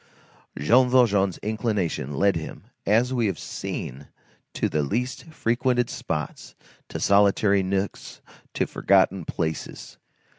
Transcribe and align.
Jean 0.57 0.89
Valjean's 0.89 1.37
inclination 1.43 2.15
led 2.15 2.35
him, 2.35 2.63
as 2.87 3.13
we 3.13 3.27
have 3.27 3.37
seen, 3.37 4.07
to 4.51 4.67
the 4.67 4.81
least 4.81 5.25
frequented 5.25 5.91
spots, 5.91 6.55
to 6.89 6.99
solitary 6.99 7.61
nooks, 7.61 8.19
to 8.55 8.65
forgotten 8.65 9.25
places. 9.25 9.99